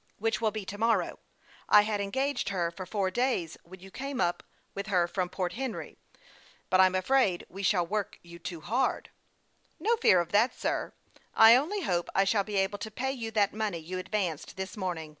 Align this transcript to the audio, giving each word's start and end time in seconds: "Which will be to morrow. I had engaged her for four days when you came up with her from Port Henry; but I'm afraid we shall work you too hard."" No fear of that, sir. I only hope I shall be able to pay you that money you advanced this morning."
"Which 0.16 0.40
will 0.40 0.52
be 0.52 0.64
to 0.64 0.78
morrow. 0.78 1.18
I 1.68 1.82
had 1.82 2.00
engaged 2.00 2.48
her 2.48 2.70
for 2.70 2.86
four 2.86 3.10
days 3.10 3.58
when 3.62 3.80
you 3.80 3.90
came 3.90 4.22
up 4.22 4.42
with 4.72 4.86
her 4.86 5.06
from 5.06 5.28
Port 5.28 5.52
Henry; 5.52 5.98
but 6.70 6.80
I'm 6.80 6.94
afraid 6.94 7.44
we 7.50 7.62
shall 7.62 7.86
work 7.86 8.18
you 8.22 8.38
too 8.38 8.62
hard."" 8.62 9.10
No 9.78 9.96
fear 9.98 10.18
of 10.22 10.32
that, 10.32 10.54
sir. 10.58 10.94
I 11.34 11.56
only 11.56 11.82
hope 11.82 12.08
I 12.14 12.24
shall 12.24 12.42
be 12.42 12.56
able 12.56 12.78
to 12.78 12.90
pay 12.90 13.12
you 13.12 13.30
that 13.32 13.52
money 13.52 13.76
you 13.76 13.98
advanced 13.98 14.56
this 14.56 14.78
morning." 14.78 15.18